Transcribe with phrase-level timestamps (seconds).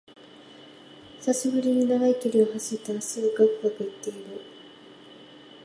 [1.19, 4.17] 久しぶりに長い距離を走って脚がガクガクいってる